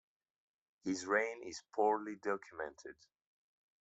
[0.83, 2.95] His reign is poorly documented.